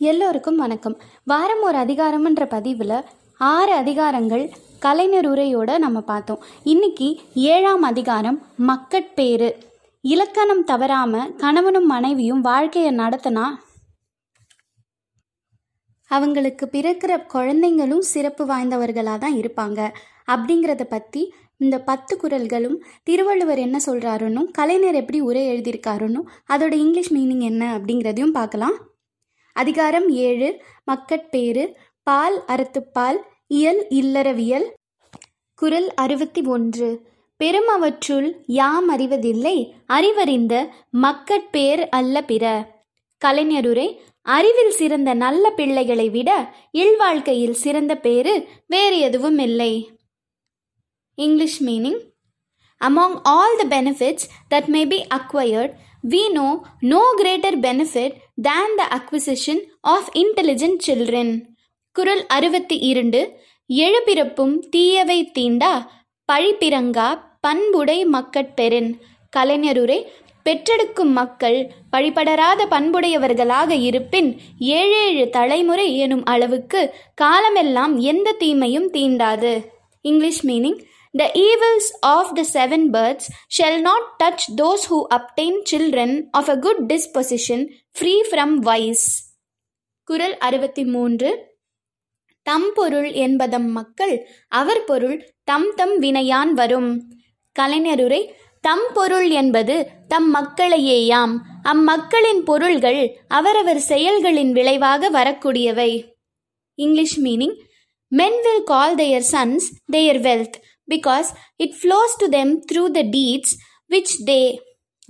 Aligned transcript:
எல்லோருக்கும் 0.00 0.56
வணக்கம். 0.56 1.00
வாரம் 1.24 1.62
ஒரு 1.62 1.78
அதிகாரம்ன்ற 1.78 2.46
பதிவில் 2.48 3.04
ஆறு 3.36 3.72
அதிகாரங்கள் 3.80 4.50
கலைஞர் 4.78 5.28
உரையோட 5.30 5.78
நம்ம 5.78 6.00
பார்த்தோம். 6.00 6.42
இன்னைக்கு 6.62 7.20
ஏழாம் 7.34 7.82
அதிகாரம் 7.82 8.46
மக்கட்பேறு 8.56 9.58
இலக்கணம் 10.00 10.64
தவறாமல் 10.64 11.36
கணவனும் 11.36 11.86
மனைவியும் 11.86 12.40
வாழ்க்கையை 12.40 12.94
நடத்தினா? 12.94 13.44
அவங்களுக்கு 16.06 16.66
பிறக்கிற 16.72 17.26
குழந்தைங்களும் 17.34 18.04
சிறப்பு 18.12 18.46
வாய்ந்தவர்களாக 18.46 19.18
தான் 19.18 19.36
இருப்பாங்க. 19.36 19.92
அப்படிங்கிறத 20.26 20.82
பற்றி 20.82 21.34
இந்த 21.56 21.78
பத்து 21.80 22.16
குறள்களும் 22.22 22.78
திருவள்ளுவர் 23.02 23.58
என்ன 23.58 23.80
சொல்கிறாருன்னு 23.86 24.44
கலைஞர் 24.50 24.94
எப்படி 24.94 25.20
உரை 25.20 25.42
எழுதியிருக்காருன்னு 25.48 26.22
அதோட 26.48 26.72
இங்கிலீஷ் 26.72 27.12
மீனிங் 27.12 27.40
என்ன 27.40 27.78
அப்படிங்கிறதையும் 27.78 28.38
பார்க்கலாம். 28.40 28.78
அதிகாரம் 29.52 30.08
ஏழு 30.08 30.62
மக்கட்பேறு 30.84 31.76
பால் 32.02 32.42
அறத்துப்பால் 32.48 33.16
இயல் 33.46 33.86
இல்லறவியல். 33.88 34.64
குறள் 35.54 35.94
அறுபத்தி 35.94 36.42
ஒன்று. 36.42 37.08
பெருமவற்றுள் 37.44 38.32
யாம் 38.46 38.88
அறிவதில்லை 38.88 39.74
அறிவறிந்த 39.88 40.68
மக்கட்பேர் 41.02 41.88
அல்ல 41.88 42.24
பிற. 42.24 42.66
கலைஞருரை 43.24 43.98
அறிவில் 44.22 44.70
சிறந்த 44.70 45.14
நல்ல 45.14 45.50
பிள்ளைகளை 45.50 46.10
விட 46.10 46.54
இல்வாழ்க்கையில் 46.72 47.52
சிறந்த 47.52 47.96
பேரு 47.96 48.48
வேறு 48.66 48.98
எதுவும் 48.98 49.38
இல்லை. 49.38 49.90
English 51.14 51.64
meaning. 51.64 52.08
Among 52.84 53.20
all 53.24 53.62
the 53.62 53.80
benefits 53.80 54.18
that 54.50 54.64
may 54.66 54.84
be 54.84 55.04
acquired, 55.14 55.72
we 56.04 56.28
know 56.30 56.50
no 56.84 57.02
greater 57.16 57.56
benefit 57.58 58.12
than 58.38 58.76
the 58.76 58.86
acquisition 58.90 59.58
of 59.84 60.10
intelligent 60.14 60.76
children. 60.80 61.28
குரல் 61.96 62.22
அறுபத்தி 62.28 62.76
இரண்டு 62.82 63.20
எழுபிறப்பும் 63.70 64.52
தீயவை 64.70 65.16
தீண்டா 65.38 65.72
பழிப்பிறங்கா 66.28 67.08
பண்புடை 67.40 67.96
மக்கட்பெறின் 68.06 68.90
கலைஞருரை 69.32 69.98
பெற்றெடுக்கும் 70.46 71.12
மக்கள் 71.12 71.58
பழிபடராத 71.92 72.66
பண்புடையவர்களாக 72.66 73.70
இருப்பின் 73.88 74.30
ஏழேழு 74.76 75.24
தலைமுறை 75.30 75.88
எனும் 75.96 76.24
அளவுக்கு 76.24 76.80
காலமெல்லாம் 77.14 77.96
எந்த 78.04 78.34
தீமையும் 78.38 78.88
தீண்டாது 78.90 79.52
English 80.04 80.42
meaning 80.44 80.78
The 81.14 81.28
evils 81.36 81.86
of 82.04 82.34
the 82.34 82.44
seven 82.46 82.92
births 82.92 83.26
shall 83.48 83.82
not 83.82 84.18
touch 84.18 84.42
those 84.54 84.84
who 84.84 85.08
obtain 85.10 85.64
children 85.64 86.30
of 86.32 86.48
a 86.48 86.56
good 86.56 86.86
disposition, 86.86 87.60
free 87.92 88.20
from 88.30 88.50
vice. 88.62 89.04
குரல் 90.08 90.36
அறுபத்தி 90.38 90.84
மூன்று 90.84 91.30
தம் 92.46 92.68
பொருள் 92.74 93.10
என்பதம் 93.20 93.68
மக்கள் 93.70 94.14
அவர் 94.52 94.84
பொருள் 94.84 95.16
தம் 95.44 95.68
தம் 95.74 95.94
வினையான் 96.00 96.52
வரும் 96.52 96.90
கலைஞருரை 97.56 98.22
தம் 98.64 98.86
பொருள் 98.92 99.28
என்பது 99.32 99.76
தம் 100.08 100.28
மக்களையேயாம் 100.34 101.34
அம்மக்களின் 101.64 102.42
பொருள்கள் 102.44 103.02
அவரவர் 103.28 103.82
செயல்களின் 103.88 104.52
விளைவாக 104.52 105.10
வரக்கூடியவை 105.10 105.90
English 106.78 107.18
meaning 107.18 107.56
men 108.12 108.40
will 108.42 108.64
call 108.64 108.94
their 108.94 109.28
sons 109.32 109.66
their 109.92 110.22
wealth 110.22 110.58
because 110.90 111.28
it 111.58 111.86
flows 111.86 112.12
to 112.18 112.28
them 112.28 112.60
through 112.72 112.94
the 112.94 113.02
deeds 113.02 113.50
which 113.88 114.10
they 114.26 114.58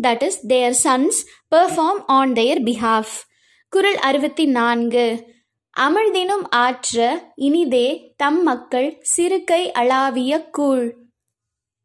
that 0.02 0.22
is 0.22 0.32
their 0.48 0.70
sons 0.84 1.24
perform 1.56 1.98
on 2.06 2.32
their 2.32 2.58
behalf. 2.64 3.04
குரல் 3.68 3.96
அறுபத்தி 3.96 4.44
நான்கு 4.44 5.26
அமிழ்தினும் 5.80 6.50
ஆற்ற 6.50 7.22
இனிதே 7.34 8.14
தம் 8.16 8.42
மக்கள் 8.42 9.02
சிறுகை 9.16 9.70
அளாவிய 9.70 10.50
கூழ். 10.50 10.94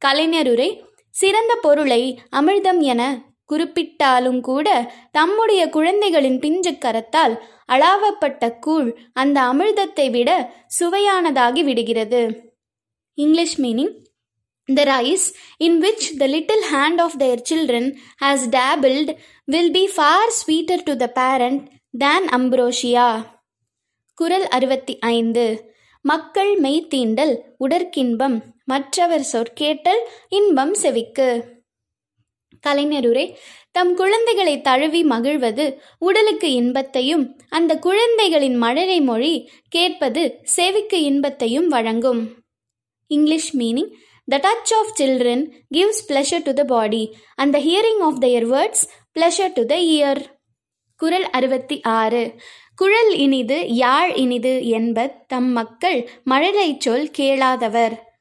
கலைஞருரை 0.06 0.82
சிறந்த 1.10 1.56
பொருளை 1.62 2.20
அமிர்தம் 2.32 2.80
என 2.80 3.22
குறிப்பிட்டாலும் 3.54 4.40
கூட 4.40 4.94
தம்முடைய 5.12 5.70
குழந்தைகளின் 5.70 6.40
பிஞ்சு 6.40 6.72
கரத்தால் 6.72 7.38
அளாவப்பட்ட 7.72 8.60
கூழ் 8.60 8.98
அந்த 9.14 9.42
அமிர்தத்தை 9.42 10.10
விட 10.10 10.54
சுவையானதாகி 10.80 11.64
விடுகிறது. 11.64 12.54
English 13.16 13.62
meaning 13.62 14.04
The 14.76 15.02
rice 15.02 15.34
in 15.60 15.82
which 15.82 16.20
the 16.20 16.28
little 16.28 16.62
hand 16.74 17.00
of 17.00 17.12
their 17.18 17.42
children 17.50 17.96
has 18.24 18.40
dabbled 18.50 19.16
will 19.52 19.70
be 19.70 19.86
far 19.98 20.30
sweeter 20.46 20.78
to 20.78 21.00
the 21.00 21.12
parent 21.12 21.68
than 22.00 22.28
ambrosia. 22.32 23.26
குரல் 24.16 24.48
அறுபத்தி 24.48 25.00
ஐந்து. 25.00 25.74
மக்கள் 26.02 26.60
மெய்த்தீண்டல் 26.60 27.38
உடற்கின்பம் 27.60 28.42
மற்றவர் 28.64 29.28
சொற்கேட்டல் 29.34 30.02
இன்பம் 30.30 30.74
செவிக்கு. 30.74 31.60
கலைஞருரை 32.68 33.36
தம் 33.72 33.96
குழந்தைகளை 33.96 34.62
தழுவி 34.62 35.04
மகிழ்வது 35.04 35.82
உடலுக்கு 36.00 36.52
இன்பத்தையும் 36.52 37.40
அந்த 37.50 37.80
குழந்தைகளின் 37.80 38.56
மழலை 38.56 39.02
மொழி 39.02 39.50
கேட்பது 39.70 40.40
செவிக்கு 40.44 41.02
இன்பத்தையும் 41.02 41.68
வழங்கும். 41.68 42.45
English 43.08 43.58
meaning 43.58 43.92
the 44.26 44.38
touch 44.38 44.74
of 44.74 44.94
children 44.98 45.52
gives 45.76 46.04
pleasure 46.08 46.44
to 46.44 46.54
the 46.54 46.64
body 46.64 47.16
and 47.36 47.52
the 47.52 47.60
hearing 47.60 48.02
of 48.02 48.20
their 48.20 48.48
words 48.50 48.86
pleasure 49.20 49.54
to 49.54 49.66
the 49.66 49.76
ear 49.76 50.34
குரல் 50.98 51.30
அறுபத்தி 51.30 51.82
ஆறு. 51.82 52.34
குழல் 52.76 53.18
இனிது 53.18 53.68
யாழ் 53.74 54.14
இனிது 54.16 54.68
என்ப 54.68 55.08
தம் 55.28 55.52
மக்கள் 55.52 56.10
மழலை 56.24 56.76
சொல் 56.80 57.12
கேளாதவர். 57.12 58.14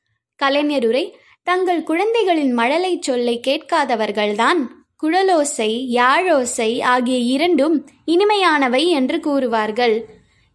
கலைஞருரை 0.44 1.12
தங்கள் 1.42 1.82
குழந்தைகளின் 1.82 2.52
மழலை 2.52 2.98
சொல்லை 3.00 3.40
கேட்காதவர்கள்தான். 3.46 4.66
குழலோசை 5.02 5.70
யாழோசை 5.90 6.82
ஆகிய 6.82 7.18
இரண்டும் 7.18 7.88
இனிமையானவை 8.06 8.86
என்று 8.86 9.16
கூறுவார்கள். 9.16 10.02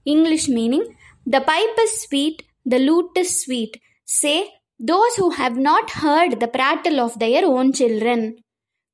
English 0.03 0.51
meaning 0.51 0.89
the 1.29 1.43
pipe 1.47 1.81
is 1.81 2.07
sweet 2.07 2.39
the 2.69 2.77
lute 2.77 3.19
is 3.19 3.43
sweet 3.43 3.77
say 4.09 4.35
those 4.79 5.17
who 5.17 5.27
have 5.27 5.57
not 5.59 5.91
heard 6.03 6.35
the 6.37 6.45
prattle 6.57 6.99
of 7.01 7.17
their 7.19 7.45
own 7.45 7.71
children 7.79 8.23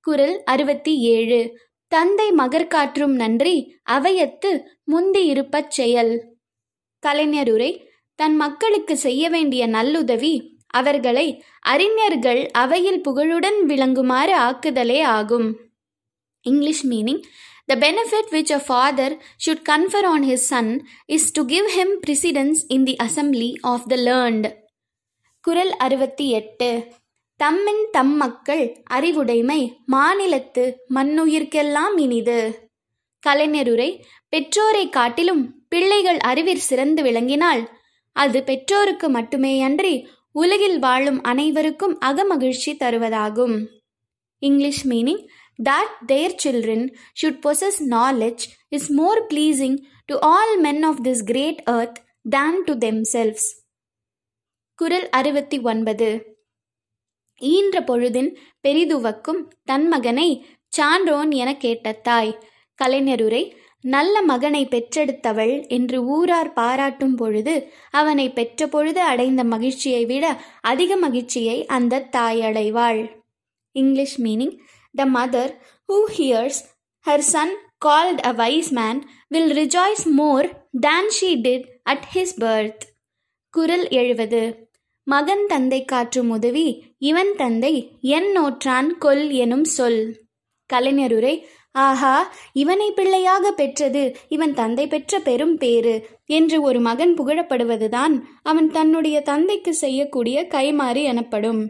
குரல் 0.06 0.44
அறுபத்தி 0.44 0.94
ஏழு. 1.14 1.40
தந்தை 1.92 2.28
மகர்காற்றும் 2.32 3.14
நன்றி 3.14 3.54
அவையத்து 3.84 4.52
முந்தி 4.84 5.22
இருப்பச் 5.32 5.70
செயல் 5.70 6.12
கலைஞருரை 7.04 7.72
தன் 8.20 8.36
மக்களுக்கு 8.36 8.98
செய்ய 8.98 9.30
வேண்டிய 9.30 9.68
நல்லுதவி 9.68 10.34
அவர்களை 10.68 11.28
அறிஞர்கள் 11.62 12.42
அவையில் 12.54 13.02
புகழுடன் 13.02 13.60
விளங்குமாறு 13.68 14.36
ஆக்குதலே 14.48 15.00
ஆகும். 15.04 15.48
English 16.46 16.86
meaning 16.88 17.22
the 17.66 17.76
benefit 17.76 18.30
which 18.32 18.52
a 18.52 18.62
father 18.68 19.16
should 19.46 19.66
confer 19.70 20.06
on 20.06 20.24
his 20.24 20.48
son 20.52 20.74
is 21.06 21.32
to 21.32 21.44
give 21.46 21.70
him 21.78 21.96
precedence 22.08 22.62
in 22.68 22.84
the 22.84 22.96
assembly 23.04 23.50
of 23.62 23.88
the 23.88 23.96
learned 23.96 24.48
குரல் 25.46 25.78
அறுபத்தி 25.78 26.30
எட்டு. 26.30 26.88
தம்மின் 27.44 27.90
தம் 27.92 28.16
மக்கள் 28.16 28.84
அறிவுடைமை 28.84 29.78
மாநிலத்து 29.92 30.74
மண்ணுயிர்க்கெல்லாம் 30.96 32.00
இனிது. 32.00 32.70
கலைஞருரை 33.28 34.02
பெற்றோரை 34.30 34.90
காட்டிலும் 34.90 35.66
பிள்ளைகள் 35.68 36.18
அறிவிற் 36.18 36.66
சிறந்து 36.70 37.04
விளங்கினால் 37.04 37.68
அது 38.12 38.44
பெற்றோருக்கு 38.44 39.12
மட்டுமேயன்றி 39.12 40.08
உலகில் 40.32 40.80
வாழும் 40.80 41.24
அனைவருக்கும் 41.24 42.00
அகமகிழ்ச்சி 42.06 42.74
தருவதாகும். 42.80 43.68
English 44.38 44.88
meaning 44.88 45.28
that 45.64 45.92
their 46.08 46.36
children 46.44 46.96
should 47.22 47.40
possess 47.48 47.78
knowledge 47.90 48.44
is 48.76 48.90
more 48.98 49.22
pleasing 49.34 49.78
to 50.06 50.22
all 50.22 50.62
men 50.62 50.84
of 50.84 50.96
this 51.04 51.24
great 51.24 51.70
earth 51.70 51.96
than 52.32 52.52
to 52.66 52.74
themselves. 52.78 53.65
குரல் 54.76 55.10
அறுபத்தி 55.10 55.62
ஒன்பது. 55.62 56.38
ஈன்ற 57.40 57.80
பொழுதின் 57.80 58.36
பெரிதுவக்கும் 58.64 59.48
தன் 59.66 59.88
மகனை 59.88 60.46
சான்றோன் 60.68 61.32
என 61.32 61.58
கேட்ட 61.58 61.92
தாய் 61.92 62.38
கலைஞருரை 62.84 63.56
நல்ல 63.82 64.22
மகனை 64.22 64.66
பெற்றெடுத்தவள் 64.66 65.68
என்று 65.68 66.04
ஊரார் 66.04 66.54
பாராட்டும் 66.54 67.16
பொழுது 67.16 67.72
அவனை 67.92 68.30
பெற்ற 68.30 68.68
பொழுது 68.68 69.02
அடைந்த 69.02 69.44
மகிழ்ச்சியை 69.44 70.06
விட 70.06 70.42
அதிக 70.62 70.96
மகிழ்ச்சியை 70.96 71.66
அந்த 71.66 72.00
தாய் 72.00 72.42
அடைவாள். 72.42 73.24
English 73.72 74.22
meaning 74.22 74.58
the 74.94 75.06
mother 75.06 75.58
who 75.88 76.04
hears 76.18 76.62
her 77.06 77.18
son 77.18 77.56
called 77.86 78.26
a 78.26 78.32
wise 78.32 78.72
man 78.72 79.10
will 79.28 79.52
rejoice 79.52 80.06
more 80.06 80.68
than 80.80 81.10
she 81.22 81.48
did 81.48 81.66
at 81.84 82.06
his 82.14 82.36
birth. 82.40 82.84
குரல் 83.50 83.90
எழுவது. 83.90 84.65
மகன் 85.08 85.44
தந்தை 85.48 85.86
காற்றும் 85.86 86.30
உதவி 86.30 86.68
இவன் 87.00 87.32
தந்தை 87.38 87.74
என் 88.16 88.30
நோற்றான் 88.32 88.90
கொல் 88.98 89.26
எனும் 89.44 89.68
சொல். 89.78 90.02
கலைஞருரை 90.70 91.36
ஆஹா 91.72 92.34
இவனை 92.54 92.92
பிள்ளையாக 92.92 93.52
பெற்றது 93.52 94.04
இவன் 94.28 94.54
தந்தை 94.54 94.88
பெற்ற 94.88 95.20
பெரும் 95.20 95.56
பேறு 95.58 95.96
என்று 96.26 96.58
ஒரு 96.62 96.80
மகன் 96.80 97.14
புகழப்படுவதுதான் 97.14 98.16
அவன் 98.44 98.70
தன்னுடைய 98.72 99.22
தந்தைக்கு 99.22 99.74
செய்யக்கூடிய 99.74 100.48
கைமாறு 100.54 101.04
எனப்படும். 101.04 101.62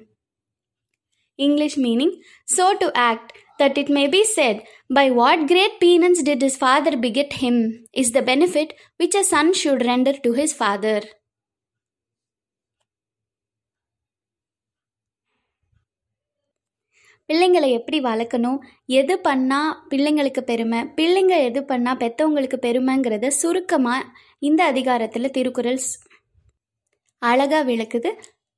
English 1.39 1.77
meaning 1.79 2.15
so 2.57 2.67
to 2.77 2.89
act 3.09 3.33
that 3.59 3.75
it 3.81 3.89
may 3.97 4.07
be 4.13 4.21
said 4.35 4.57
by 4.95 5.03
what 5.19 5.43
great 5.51 5.75
penance 5.83 6.21
did 6.29 6.41
his 6.45 6.55
father 6.63 6.93
beget 7.05 7.31
him 7.43 7.57
is 8.01 8.07
the 8.15 8.23
benefit 8.31 8.69
which 9.01 9.15
a 9.15 9.23
son 9.33 9.53
should 9.59 9.81
render 9.91 10.13
to 10.25 10.31
his 10.39 10.53
father. 10.61 10.97
பிள்ளைங்களை 17.33 17.71
எப்படி 17.71 17.99
வளர்க்கணும் 18.01 18.57
எது 18.85 19.19
பண்ணால் 19.23 19.75
பிள்ளைங்களுக்கு 19.89 20.41
பெருமை 20.41 20.79
பிள்ளைங்க 20.79 21.43
எது 21.43 21.61
பண்ணால் 21.61 22.01
பெற்றவங்களுக்கு 22.03 22.57
பெருமைங்கிறத 22.61 23.27
சுருக்கமாக 23.27 24.05
இந்த 24.39 24.63
அதிகாரத்தில் 24.63 25.31
திருக்குறள் 25.31 25.79
அழகாக 27.17 27.71
விளக்குது. 27.71 28.09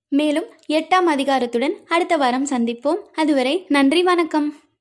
மேலும் 0.09 0.45
எட்டாம் 0.67 1.07
அதிகாரத்துடன் 1.15 1.75
அடுத்த 1.85 2.17
வாரம் 2.17 2.45
சந்திப்போம். 2.45 3.01
அதுவரை 3.13 3.65
நன்றி 3.67 4.03
வணக்கம். 4.03 4.55